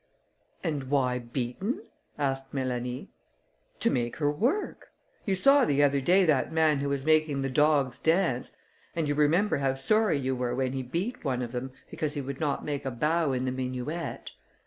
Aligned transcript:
"And 0.63 0.85
why 0.85 1.19
beaten?" 1.19 1.83
asked 2.17 2.53
Mélanie. 2.55 3.09
"To 3.81 3.91
make 3.91 4.15
her 4.15 4.31
work. 4.31 4.87
You 5.27 5.35
saw 5.35 5.63
the 5.63 5.83
other 5.83 6.01
day 6.01 6.25
that 6.25 6.51
man 6.51 6.79
who 6.79 6.89
was 6.89 7.05
making 7.05 7.43
the 7.43 7.51
dogs 7.51 7.99
dance, 7.99 8.57
and 8.95 9.07
you 9.07 9.13
remember 9.13 9.57
how 9.57 9.75
sorry 9.75 10.17
you 10.17 10.35
were 10.35 10.55
when 10.55 10.73
he 10.73 10.81
beat 10.81 11.23
one 11.23 11.43
of 11.43 11.51
them, 11.51 11.71
because 11.91 12.15
he 12.15 12.21
would 12.21 12.39
not 12.39 12.65
make 12.65 12.83
a 12.83 12.89
bow 12.89 13.31
in 13.31 13.45
the 13.45 13.51
minuet. 13.51 14.31